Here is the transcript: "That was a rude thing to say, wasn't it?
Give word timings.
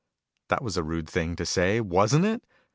"That 0.49 0.63
was 0.63 0.77
a 0.77 0.83
rude 0.83 1.07
thing 1.07 1.35
to 1.35 1.45
say, 1.45 1.79
wasn't 1.79 2.25
it? 2.25 2.43